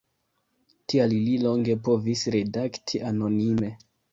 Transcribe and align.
Tial 0.93 1.13
li 1.27 1.35
longe 1.43 1.77
povis 1.89 2.25
redakti 2.37 3.03
anonime. 3.11 3.75